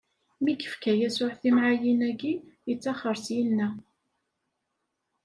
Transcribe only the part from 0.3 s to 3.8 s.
Mi yefka Yasuɛ timɛayin-agi, ittaxxeṛ syenna.